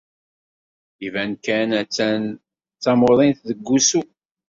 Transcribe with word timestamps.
Iban 1.07 1.31
kan 1.45 1.69
attan 1.81 2.21
d 2.35 2.37
tamuḍint 2.83 3.39
deg 3.49 3.59
wusu. 3.65 4.01